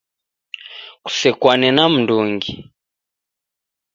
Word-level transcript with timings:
Kusekwane 1.05 1.69
na 1.75 1.83
mndungi 1.93 2.53